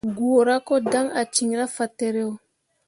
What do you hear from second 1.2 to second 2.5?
cinra fatǝro.